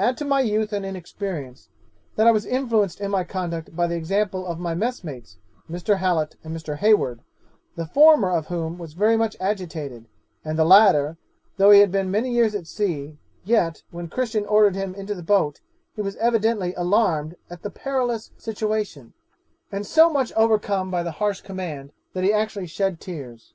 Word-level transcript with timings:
'Add 0.00 0.16
to 0.16 0.24
my 0.24 0.40
youth 0.40 0.72
and 0.72 0.84
inexperience, 0.84 1.68
that 2.16 2.26
I 2.26 2.32
was 2.32 2.44
influenced 2.44 3.00
in 3.00 3.12
my 3.12 3.22
conduct 3.22 3.76
by 3.76 3.86
the 3.86 3.94
example 3.94 4.44
of 4.48 4.58
my 4.58 4.74
messmates, 4.74 5.38
Mr. 5.70 5.98
Hallet 5.98 6.34
and 6.42 6.52
Mr. 6.56 6.78
Hayward, 6.78 7.22
the 7.76 7.86
former 7.86 8.32
of 8.32 8.48
whom 8.48 8.78
was 8.78 8.94
very 8.94 9.16
much 9.16 9.36
agitated, 9.38 10.08
and 10.44 10.58
the 10.58 10.64
latter, 10.64 11.18
though 11.56 11.70
he 11.70 11.78
had 11.78 11.92
been 11.92 12.10
many 12.10 12.32
years 12.32 12.56
at 12.56 12.66
sea, 12.66 13.16
yet, 13.44 13.84
when 13.92 14.08
Christian 14.08 14.44
ordered 14.44 14.74
him 14.74 14.92
into 14.96 15.14
the 15.14 15.22
boat, 15.22 15.60
he 15.94 16.02
was 16.02 16.16
evidently 16.16 16.74
alarmed 16.74 17.36
at 17.48 17.62
the 17.62 17.70
perilous 17.70 18.32
situation, 18.36 19.12
and 19.70 19.86
so 19.86 20.10
much 20.10 20.32
overcome 20.32 20.90
by 20.90 21.04
the 21.04 21.12
harsh 21.12 21.42
command, 21.42 21.92
that 22.12 22.24
he 22.24 22.32
actually 22.32 22.66
shed 22.66 22.98
tears. 22.98 23.54